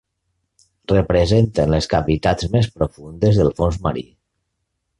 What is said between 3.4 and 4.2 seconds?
del fons marí.